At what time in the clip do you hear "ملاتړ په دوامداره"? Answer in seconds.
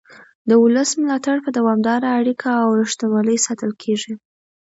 1.01-2.07